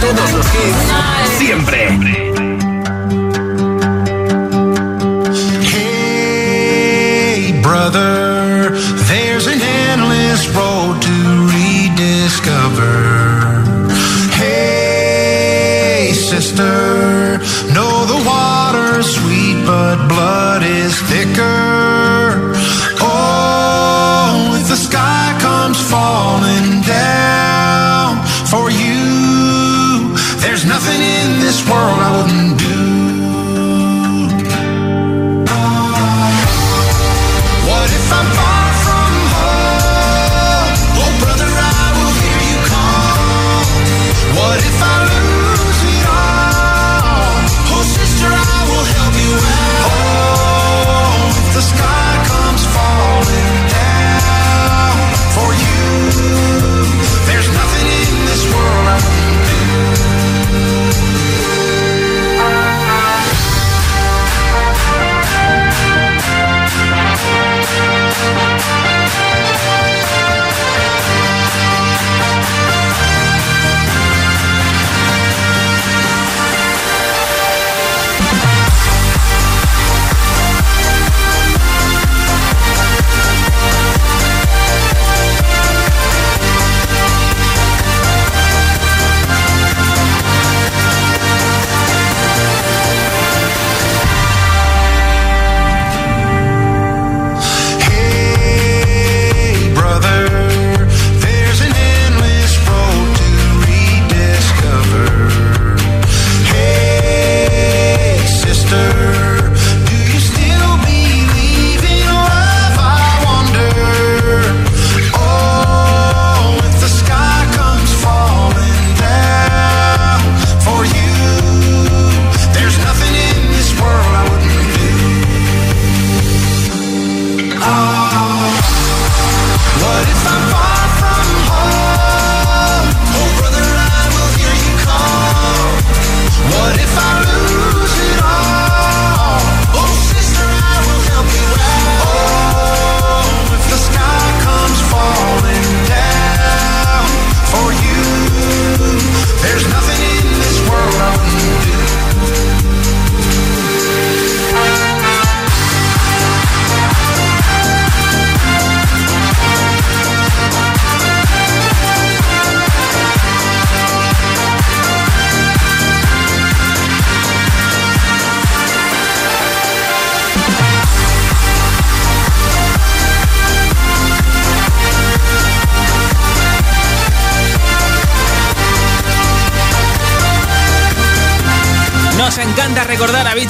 Todos 0.00 0.32
los 0.32 0.46
hits. 0.54 1.38
Siempre. 1.38 1.98
Hey, 5.62 7.60
brother. 7.62 8.19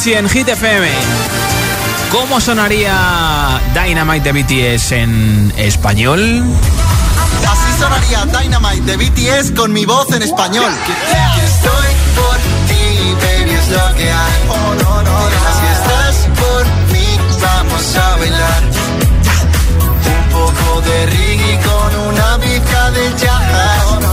En 0.06 0.30
Hit 0.30 0.48
FM. 0.48 0.88
¿Cómo 2.10 2.40
sonaría 2.40 3.60
Dynamite 3.74 4.32
BTS 4.32 4.92
en 4.92 5.52
español? 5.58 6.42
Así 7.46 7.78
sonaría 7.78 8.24
Dynamite 8.24 8.96
BTS 8.96 9.52
con 9.52 9.74
mi 9.74 9.84
voz 9.84 10.10
en 10.12 10.22
español. 10.22 10.72
A 17.96 18.16
bailar. 18.16 18.62
Un 19.80 20.32
poco 20.32 20.80
de 20.80 21.60
con 21.62 21.96
una 22.08 22.36
de. 22.38 24.09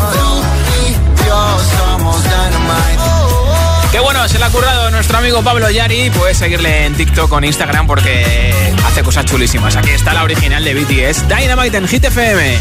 se 4.37 4.41
la 4.41 4.47
ha 4.47 4.51
currado 4.51 4.91
nuestro 4.91 5.17
amigo 5.17 5.41
Pablo 5.41 5.69
Yari. 5.69 6.11
Puedes 6.11 6.37
seguirle 6.37 6.85
en 6.85 6.93
TikTok 6.93 7.31
o 7.31 7.37
en 7.39 7.45
Instagram 7.45 7.87
porque 7.87 8.53
hace 8.85 9.01
cosas 9.01 9.25
chulísimas. 9.25 9.75
Aquí 9.75 9.89
está 9.89 10.13
la 10.13 10.23
original 10.23 10.63
de 10.63 10.75
BTS, 10.75 11.27
Dynamite 11.27 11.77
en 11.77 11.87
Hit 11.87 12.05
FM. 12.05 12.57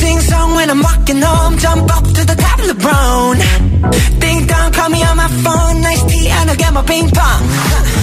sing 0.00 0.20
song 0.20 0.54
when 0.54 0.68
I'm 0.68 0.82
walking 0.82 1.22
home. 1.22 1.58
Jump 1.58 1.90
up 1.96 2.04
to 2.04 2.24
the 2.24 2.34
top 2.34 2.58
of 2.58 2.66
the. 2.68 4.15
call 4.70 4.90
me 4.90 5.02
on 5.02 5.16
my 5.16 5.28
phone. 5.28 5.80
Nice 5.80 6.02
tea, 6.04 6.28
and 6.28 6.50
I'll 6.50 6.56
get 6.56 6.72
my 6.72 6.82
ping 6.82 7.08
pong. 7.10 7.95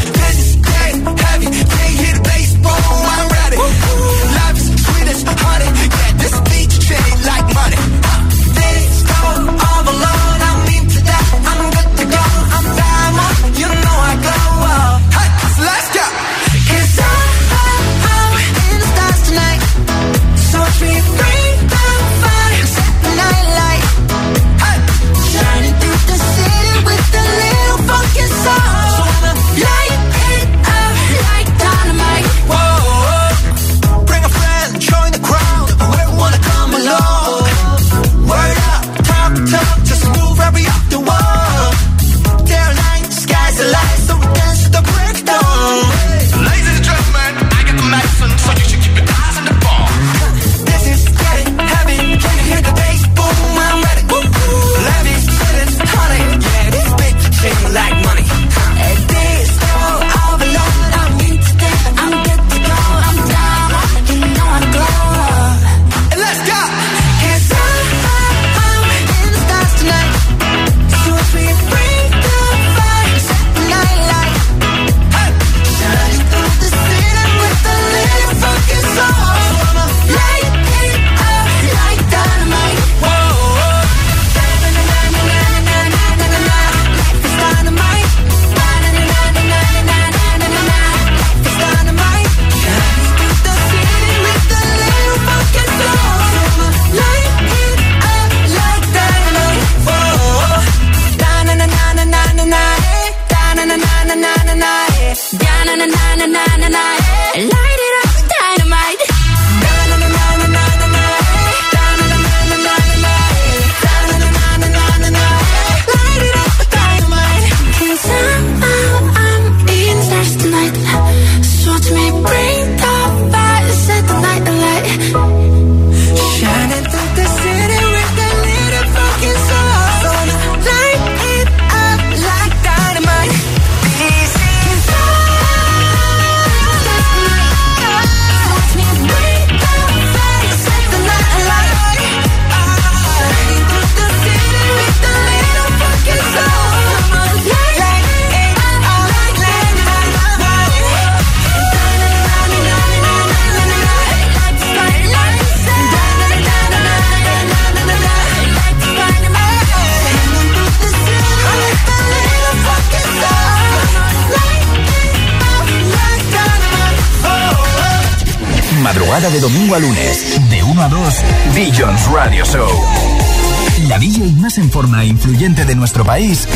forma 174.73 175.05
influyente 175.05 175.65
de 175.65 175.75
nuestro 175.75 176.03
país, 176.03 176.47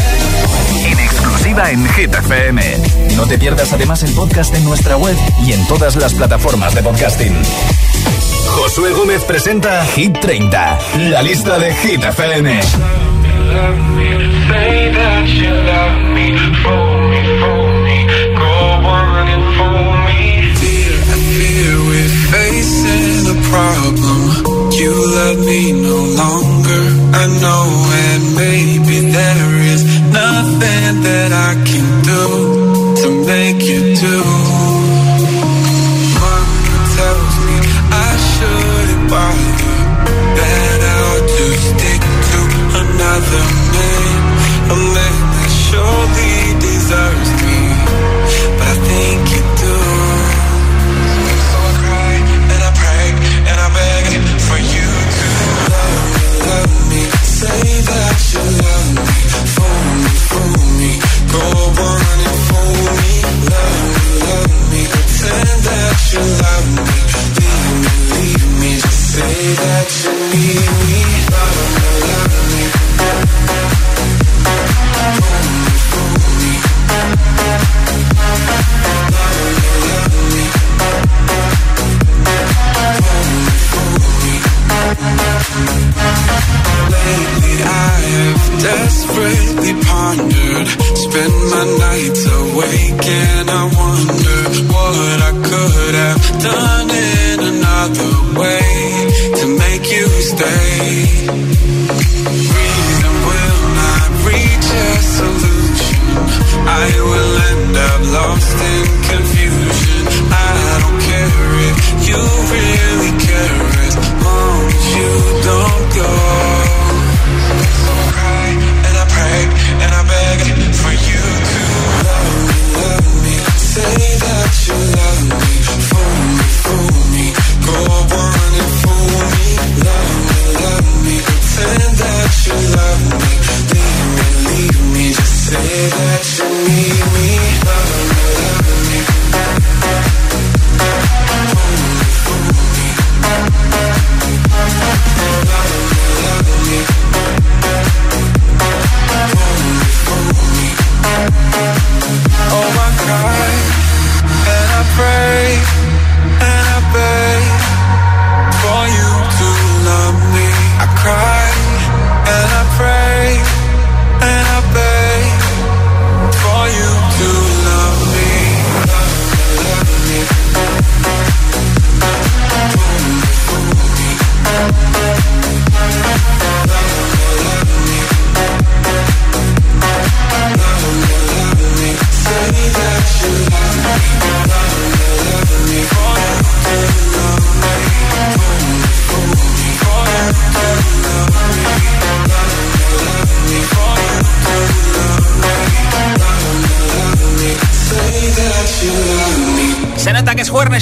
en 0.83 0.99
exclusiva 0.99 1.69
en 1.69 1.87
Hit 1.89 2.11
FM. 2.11 2.63
No 3.15 3.27
te 3.27 3.37
pierdas 3.37 3.71
además 3.73 4.01
el 4.01 4.11
podcast 4.13 4.55
en 4.55 4.63
nuestra 4.63 4.97
web 4.97 5.15
y 5.45 5.51
en 5.51 5.67
todas 5.67 5.95
las 5.97 6.15
plataformas 6.15 6.73
de 6.73 6.81
podcasting. 6.81 7.31
Josué 8.47 8.91
Gómez 8.93 9.23
presenta 9.23 9.85
Hit 9.85 10.19
30, 10.19 10.79
la 11.11 11.21
lista 11.21 11.59
de 11.59 11.75
Hit 11.75 12.03
FM. 12.05 12.59
You 24.77 24.93
love 24.93 25.39
me 25.39 25.71
no 25.71 25.95
longer. 26.15 26.56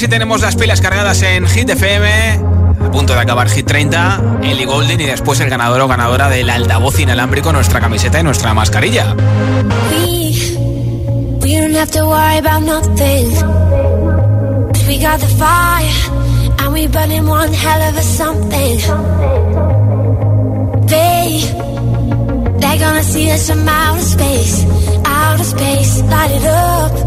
si 0.05 0.09
tenemos 0.09 0.39
las 0.41 0.55
pilas 0.55 0.81
cargadas 0.81 1.19
en 1.23 1.47
Hit 1.47 1.67
FM. 1.67 2.33
A 2.85 2.91
punto 2.91 3.13
de 3.13 3.19
acabar 3.19 3.49
Hit 3.49 3.65
30, 3.65 4.39
Ellie 4.43 4.65
Golden 4.65 5.01
y 5.01 5.05
después 5.05 5.39
el 5.39 5.49
ganador 5.49 5.81
o 5.81 5.87
ganadora 5.87 6.29
del 6.29 6.47
altavoz 6.47 6.99
inalámbrico, 6.99 7.51
nuestra 7.51 7.79
camiseta 7.79 8.19
y 8.19 8.23
nuestra 8.23 8.53
mascarilla. 8.53 9.15
We, 9.89 10.57
we 11.41 11.59
don't 11.59 11.75
have 11.75 11.89
to 11.89 12.05
worry 12.05 12.37
about 12.37 12.61
nothing. 12.61 13.31
We 14.87 14.99
got 14.99 15.19
the 15.19 15.27
fire 15.39 15.89
and 16.59 16.71
we 16.71 16.85
burning 16.87 17.27
one 17.27 17.51
hell 17.51 17.81
of 17.89 17.97
a 17.97 18.03
something. 18.03 18.77
They, 20.85 21.41
they're 22.59 22.79
gonna 22.79 23.03
see 23.03 23.31
us 23.31 23.49
from 23.49 23.67
outer 23.67 24.03
space, 24.03 24.65
outer 25.03 25.43
space, 25.43 26.03
light 26.03 26.31
it 26.31 26.45
up. 26.45 27.04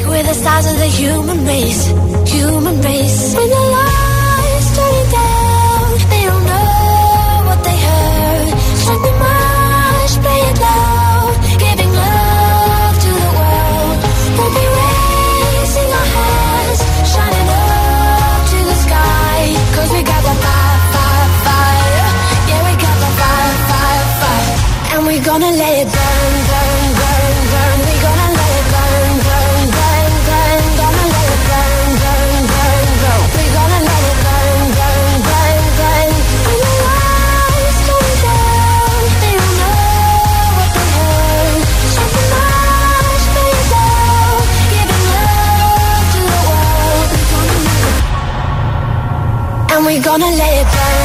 Like 0.00 0.08
we're 0.08 0.22
the 0.22 0.32
size 0.32 0.66
of 0.72 0.78
the 0.78 0.86
human 0.86 1.44
race, 1.44 1.88
human 2.32 2.80
race. 2.80 3.34
When 3.36 3.48
the 3.50 3.64
lights 3.76 4.68
turn 4.76 5.04
down, 5.12 5.88
they 6.08 6.22
don't 6.24 6.44
know 6.50 7.44
what 7.48 7.60
they 7.68 7.76
heard. 7.76 8.48
Strike 8.80 9.02
the 9.08 9.14
march, 9.24 10.12
play 10.24 10.40
it 10.48 10.58
loud, 10.64 11.34
giving 11.60 11.92
love 11.92 12.94
to 13.04 13.12
the 13.24 13.30
world. 13.38 13.96
We'll 14.40 14.54
be 14.56 14.66
raising 14.80 15.90
our 16.00 16.08
hands, 16.16 16.80
shining 17.12 17.48
up 17.60 18.40
to 18.52 18.58
the 18.70 18.76
sky. 18.86 19.40
Cause 19.76 19.90
we 19.92 20.00
got 20.00 20.22
the 20.28 20.34
fire, 20.44 20.80
fire, 20.96 21.28
fire. 21.44 22.08
Yeah, 22.48 22.60
we 22.68 22.72
got 22.86 22.96
the 23.04 23.10
fire, 23.20 23.52
fire, 23.68 24.06
fire. 24.20 24.96
And 24.96 25.00
we're 25.06 25.24
gonna 25.28 25.52
let 25.60 25.74
it 25.82 25.92
burn. 25.92 25.99
and 49.80 49.86
we 49.86 49.98
gonna 49.98 50.26
let 50.26 50.60
it 50.60 50.66
burn. 50.72 50.99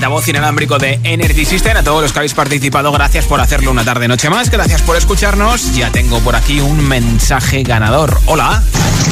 Altavoz 0.00 0.26
inalámbrico 0.28 0.78
de 0.78 0.98
Energy 1.04 1.44
System. 1.44 1.76
A 1.76 1.82
todos 1.82 2.00
los 2.00 2.10
que 2.12 2.20
habéis 2.20 2.32
participado, 2.32 2.90
gracias 2.90 3.26
por 3.26 3.38
hacerlo 3.38 3.70
una 3.70 3.84
tarde 3.84 4.08
noche 4.08 4.30
más. 4.30 4.48
Gracias 4.50 4.80
por 4.80 4.96
escucharnos. 4.96 5.74
Ya 5.74 5.92
tengo 5.92 6.20
por 6.20 6.36
aquí 6.36 6.58
un 6.58 6.88
mensaje 6.88 7.62
ganador. 7.64 8.18
Hola. 8.24 8.62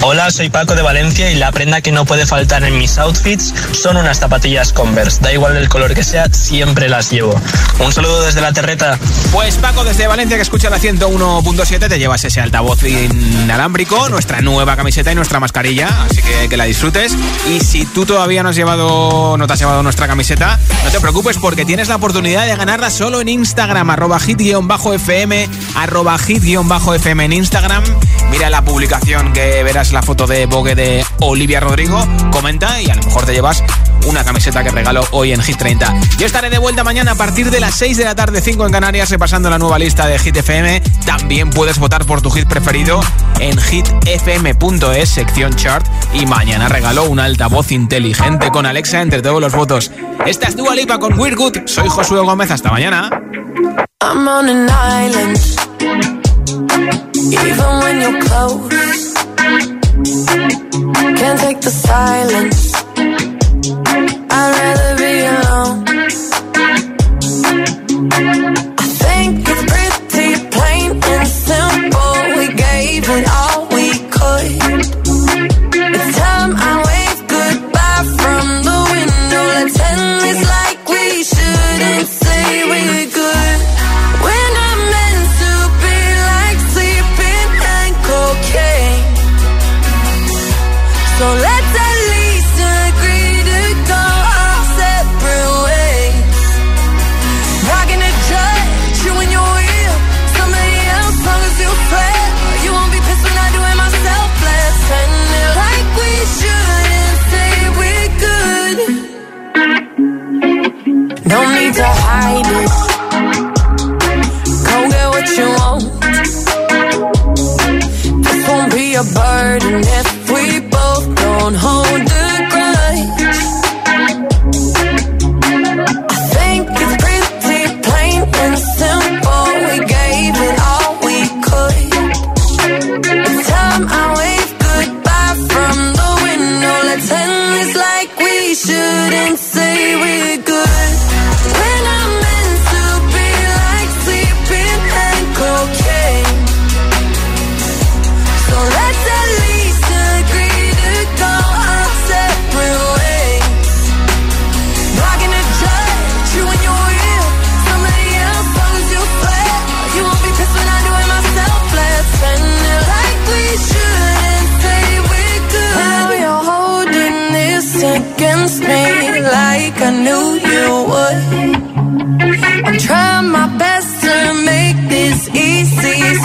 Hola, 0.01 0.31
soy 0.31 0.49
Paco 0.49 0.75
de 0.75 0.83
Valencia 0.83 1.31
y 1.31 1.35
la 1.35 1.51
prenda 1.51 1.81
que 1.81 1.91
no 1.91 2.05
puede 2.05 2.25
faltar 2.25 2.63
en 2.63 2.79
mis 2.79 2.99
outfits 2.99 3.53
son 3.73 3.97
unas 3.97 4.21
zapatillas 4.21 4.73
Converse. 4.73 5.21
Da 5.21 5.33
igual 5.33 5.57
el 5.57 5.69
color 5.69 5.93
que 5.93 6.05
sea, 6.05 6.27
siempre 6.33 6.89
las 6.89 7.11
llevo. 7.11 7.39
Un 7.81 7.93
saludo 7.93 8.23
desde 8.23 8.41
la 8.41 8.53
terreta. 8.53 8.99
Pues 9.33 9.57
Paco 9.57 9.85
desde 9.85 10.07
Valencia 10.07 10.37
que 10.37 10.43
escucha 10.43 10.71
la 10.71 10.79
101.7 10.79 11.89
te 11.89 11.99
llevas 11.99 12.25
ese 12.25 12.41
altavoz 12.41 12.83
inalámbrico, 12.85 14.09
nuestra 14.09 14.41
nueva 14.41 14.77
camiseta 14.77 15.11
y 15.11 15.17
nuestra 15.17 15.41
mascarilla, 15.41 15.89
así 16.05 16.23
que 16.23 16.49
que 16.49 16.57
la 16.57 16.65
disfrutes. 16.65 17.17
Y 17.49 17.61
si 17.61 17.85
tú 17.85 18.07
todavía 18.07 18.43
no 18.43 18.51
has 18.51 18.57
llevado, 18.57 19.37
no 19.37 19.47
te 19.47 19.53
has 19.53 19.59
llevado 19.59 19.83
nuestra 19.83 20.07
camiseta, 20.07 20.59
no 20.89 20.93
te 20.93 21.01
preocupes 21.01 21.37
porque 21.37 21.67
tienes 21.67 21.89
la 21.89 21.97
oportunidad 21.97 22.47
de 22.47 22.57
ganarla 22.57 22.89
solo 22.91 23.21
en 23.21 23.29
Instagram, 23.29 23.91
arroba 23.91 24.19
hit-fm, 24.19 25.47
arroba 25.75 26.17
hit-fm 26.17 27.25
en 27.27 27.33
Instagram. 27.35 27.85
Mira 28.31 28.49
la 28.49 28.65
publicación 28.65 29.35
que 29.35 29.63
verás 29.63 29.93
la 29.93 30.03
foto 30.03 30.27
de 30.27 30.47
Vogue 30.47 30.75
de 30.75 31.05
Olivia 31.21 31.61
Rodrigo, 31.61 32.03
comenta 32.31 32.81
y 32.81 32.89
a 32.89 32.95
lo 32.95 33.03
mejor 33.03 33.27
te 33.27 33.35
llevas 33.35 33.63
una 34.09 34.25
camiseta 34.25 34.65
que 34.65 34.71
regalo 34.71 35.03
hoy 35.13 35.33
en 35.33 35.43
Hit 35.43 35.57
30. 35.57 35.95
Yo 36.19 36.27
estaré 36.27 36.51
de 36.51 36.59
vuelta 36.59 36.83
mañana 36.83 37.13
a 37.13 37.15
partir 37.15 37.51
de 37.51 37.61
las 37.61 37.75
6 37.77 37.97
de 37.99 38.05
la 38.05 38.15
tarde, 38.15 38.41
5 38.41 38.67
en 38.67 38.73
Canarias, 38.73 39.11
repasando 39.11 39.51
la 39.51 39.59
nueva 39.59 39.79
lista 39.79 40.07
de 40.07 40.19
Hit 40.19 40.37
FM. 40.37 40.81
También 41.05 41.51
puedes 41.51 41.79
votar 41.79 42.07
por 42.07 42.23
tu 42.23 42.31
hit 42.31 42.49
preferido 42.49 43.01
en 43.39 43.59
hitfm.es, 43.59 45.09
sección 45.09 45.55
chart. 45.55 45.87
Y 46.15 46.27
mañana 46.27 46.69
regalo 46.69 47.05
un 47.05 47.21
altavoz 47.21 47.71
inteligente 47.73 48.51
con 48.51 48.67
Alexa 48.67 49.03
entre 49.03 49.23
todos 49.23 49.41
los 49.41 49.53
votos. 49.53 49.91
Esta 50.27 50.49
es 50.49 50.57
Dua 50.57 50.75
con 50.99 51.19
Weird 51.19 51.37
Good. 51.37 51.57
Soy 51.67 51.89
Josué 51.89 52.21
Gómez. 52.21 52.51
Hasta 52.51 52.71
mañana. 52.71 53.11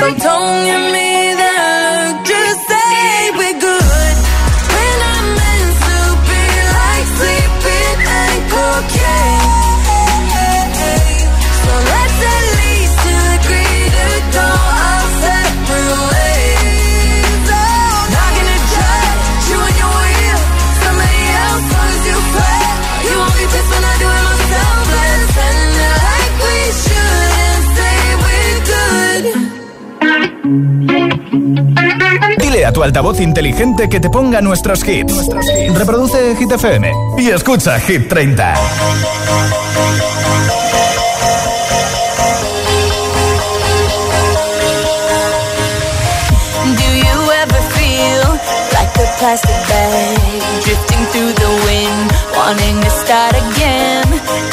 Sometimes 0.04 0.68
you 0.68 1.03
tu 32.74 32.84
altavoz 32.84 33.20
inteligente 33.20 33.88
que 33.88 34.00
te 34.00 34.10
ponga 34.10 34.42
nuestros 34.42 34.86
hits. 34.88 35.30
Reproduce 35.76 36.36
Hit 36.36 36.52
FM 36.52 36.92
y 37.18 37.30
escucha 37.30 37.80
Hit 37.80 38.10
30. 38.10 38.54
Do 46.66 46.90
you 46.98 47.32
ever 47.42 47.62
feel 47.78 48.24
like 48.74 48.94
a 48.98 49.08
plastic 49.20 49.60
bag 49.70 50.18
drifting 50.64 51.06
through 51.12 51.34
the 51.34 51.52
wind, 51.66 52.12
wanting 52.36 52.82
to 52.82 52.90
start 52.90 53.36
again? 53.36 54.53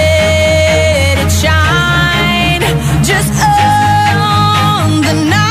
own 5.11 5.29
the 5.29 5.50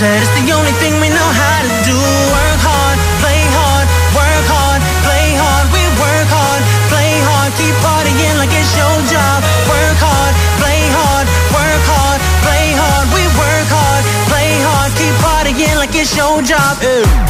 Said 0.00 0.16
it's 0.16 0.32
the 0.32 0.50
only 0.56 0.72
thing 0.80 0.96
we 0.96 1.10
know 1.12 1.30
how 1.36 1.60
to 1.60 1.68
do. 1.84 1.92
Work 1.92 2.60
hard, 2.64 2.96
play 3.20 3.44
hard, 3.52 3.84
work 4.16 4.46
hard, 4.48 4.80
play 5.04 5.36
hard. 5.36 5.68
We 5.76 5.84
work 6.00 6.28
hard, 6.32 6.62
play 6.88 7.20
hard, 7.20 7.52
keep 7.60 7.76
partying 7.84 8.40
like 8.40 8.48
it's 8.48 8.72
your 8.80 8.96
job. 9.12 9.44
Work 9.68 10.00
hard, 10.00 10.32
play 10.56 10.88
hard, 10.88 11.28
work 11.52 11.84
hard, 11.84 12.18
play 12.40 12.72
hard. 12.80 13.12
We 13.12 13.28
work 13.36 13.68
hard, 13.68 14.02
play 14.32 14.56
hard, 14.64 14.90
keep 14.96 15.12
partying 15.20 15.76
like 15.76 15.92
it's 15.92 16.16
your 16.16 16.40
job. 16.48 16.80
Ew. 16.80 17.29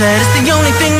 Said 0.00 0.16
it's 0.16 0.32
the 0.40 0.50
only 0.52 0.72
thing 0.80 0.99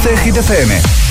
12 0.00 0.16
GTCM. 0.22 1.07